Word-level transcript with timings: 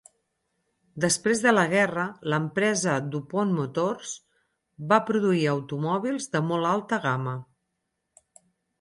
Després 1.03 1.43
de 1.43 1.53
la 1.53 1.65
guerra, 1.73 2.05
l'empresa 2.35 2.97
Du 3.11 3.21
Pont 3.35 3.53
Motors 3.59 4.17
va 4.95 5.01
produir 5.13 5.47
automòbils 5.55 6.31
de 6.39 6.47
molt 6.51 6.75
alta 6.75 7.05
gama. 7.09 7.41